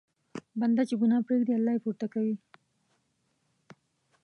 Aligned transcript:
بنده 0.59 0.83
چې 0.89 0.95
ګناه 1.01 1.25
پرېږدي، 1.27 1.53
الله 1.57 1.71
یې 1.75 1.83
پورته 1.83 2.05
کوي. 2.13 2.35